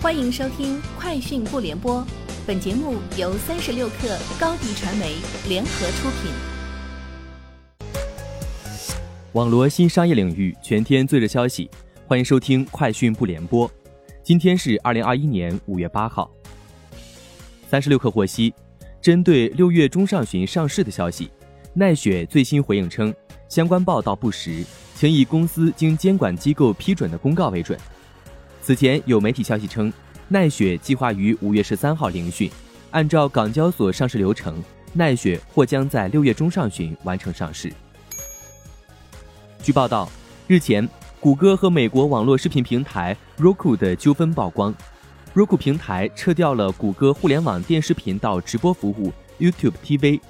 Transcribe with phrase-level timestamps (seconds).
[0.00, 2.00] 欢迎收听《快讯不联播》，
[2.46, 5.16] 本节目由三十六克高低传媒
[5.48, 6.30] 联合出品。
[9.32, 11.68] 网罗新商业领域全天最热消息，
[12.06, 13.68] 欢迎收听《快讯不联播》。
[14.22, 16.30] 今天是二零二一年五月八号。
[17.68, 18.54] 三十六克获悉，
[19.02, 21.28] 针对六月中上旬上市的消息，
[21.74, 23.12] 奈雪最新回应称，
[23.48, 27.76] 相关报道不实，请以公司经监管机构批准的公告为准。
[28.60, 29.92] 此前有媒体消息称，
[30.28, 32.50] 奈雪计划于五月十三号聆讯。
[32.90, 34.62] 按照港交所上市流程，
[34.94, 37.72] 奈雪或将在六月中上旬完成上市。
[39.62, 40.10] 据报道，
[40.46, 40.88] 日前，
[41.20, 44.74] 谷歌和美国网络视频平台 Roku 的纠纷曝光
[45.34, 50.20] ，Roku 平台撤掉了谷歌互联网电视频道直播服务 YouTube TV。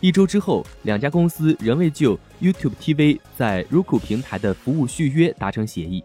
[0.00, 6.04] 一周之后，两家公司仍未就 YouTube TV 在 Roku 平台的服务续约达成协议。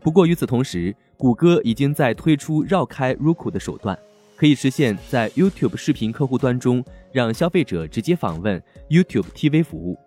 [0.00, 3.98] 不过与此同时，谷歌已经在推出绕开 Roku 的手段，
[4.36, 9.98] 可以实现在 YouTube 视频客户端中让消费者直接访问 YouTube TV 服务。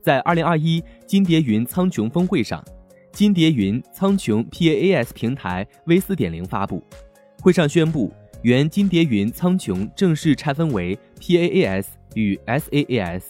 [0.00, 2.64] 在2021金蝶云苍穹峰会上，
[3.10, 6.80] 金蝶云苍穹 PaaS 平台 V4.0 发布，
[7.40, 13.22] 会上宣布原金蝶云苍穹正式拆分为 PaaS 与 SaaS。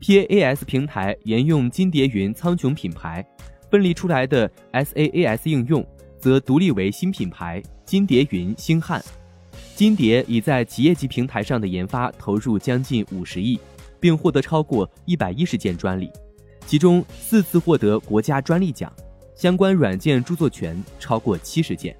[0.00, 3.26] PaaS 平台沿用金蝶云苍穹品牌。
[3.70, 5.86] 分离出来的 SaaS 应用
[6.18, 9.02] 则独立为新品牌金蝶云星汉。
[9.74, 13.58] 金蝶已在企业级平台上的研发投入将近五十亿，
[13.98, 16.10] 并获得超过一百一十件专利，
[16.66, 18.92] 其中四次获得国家专利奖，
[19.34, 21.96] 相关软件著作权超过七十件。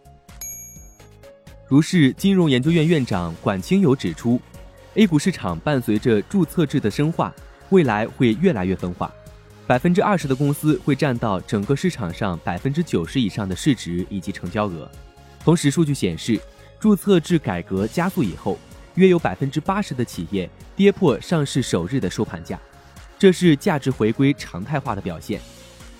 [1.66, 4.38] 如是金融研究院院长管清友指出
[4.94, 7.32] ，A 股市场伴随着注册制的深化，
[7.70, 9.10] 未来会越来越分化。
[9.70, 14.90] 百分之二十的公司会占到整个市场上百分之九十以上的市值以及成交额。
[15.44, 16.40] 同时，数据显示，
[16.80, 18.58] 注册制改革加速以后，
[18.96, 22.58] 约有百分之八十的企业跌破上市首日的收盘价，
[23.16, 25.40] 这是价值回归常态化的表现。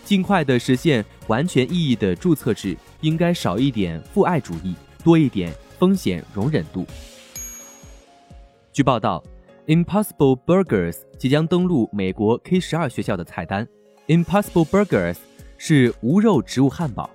[0.05, 4.75] 尽快的实现完全意义的注册制，应该少一点父爱主义，
[5.05, 6.85] 多一点风险容忍度。
[8.73, 9.23] 据报道。
[9.67, 13.67] Impossible Burgers 即将登陆美国 K 十二学校的菜单。
[14.09, 15.17] Impossible Burgers
[15.59, 17.09] 是无肉植物汉堡，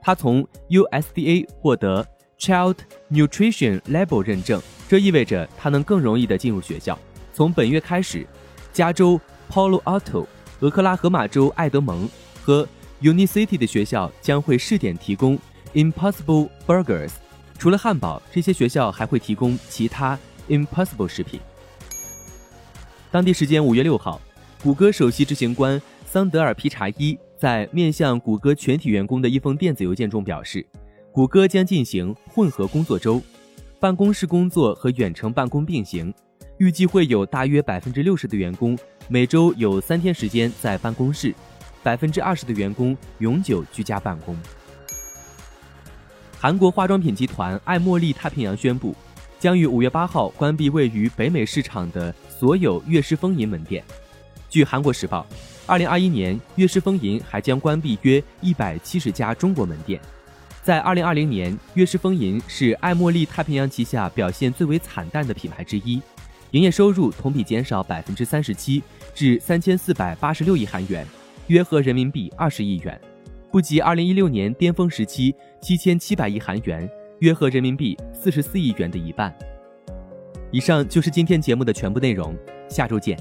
[0.00, 2.04] 它从 USDA 获得
[2.38, 2.76] Child
[3.10, 6.98] Nutrition Label 认证，这意味着它能更容易地进入学校。
[7.32, 8.26] 从本月开始，
[8.72, 9.20] 加州
[9.50, 10.26] Palo Alto、
[10.60, 12.08] 俄克拉荷马州爱德蒙
[12.42, 12.66] 和
[13.02, 15.38] Unicity 的学校将会试点提供
[15.74, 17.12] Impossible Burgers。
[17.58, 21.38] 除了汉堡，这些学校还会提供其他 Impossible 食品。
[23.12, 24.18] 当地时间五月六号，
[24.62, 30.66] 谷歌首席执行官桑德尔皮查伊在面向谷歌全体员工的一封电子邮件中表示，
[31.12, 33.20] 谷歌将进行混合工作周，
[33.78, 36.10] 办公室工作和远程办公并行，
[36.56, 38.78] 预计会有大约百分之六十的员工
[39.08, 41.34] 每周有三天时间在办公室，
[41.82, 44.34] 百分之二十的员工永久居家办公。
[46.40, 48.96] 韩国化妆品集团爱茉莉太平洋宣布。
[49.38, 53.84] 将于五月八号关闭位于北美市场的所有悦诗风吟门店。
[54.48, 55.24] 据韩国时报，
[55.64, 60.00] 二零二一年悦诗风吟还将关闭约一百七十家中国门店。
[60.60, 66.02] 在二零二零年，悦诗风吟是爱茉莉太平洋旗下表现最为惨淡的品牌之一，
[66.50, 68.82] 营业收入同比减少百分之三十七，
[69.14, 71.06] 至三千四百八十六亿韩元，
[71.46, 73.00] 约合人民币二十亿元，
[73.52, 76.90] 不及二零一六年巅峰时期七千七百亿韩元。
[77.20, 79.32] 约合人民币四十四亿元的一半。
[80.52, 82.36] 以上就是今天节目的全部内容，
[82.68, 83.18] 下周见。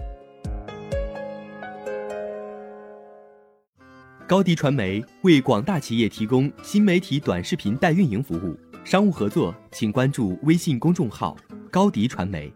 [4.27, 11.37] 高迪传媒为广大企业提供新媒体短视频代运营服务，商务合作请关注微信公众号
[11.71, 12.53] 高迪传媒。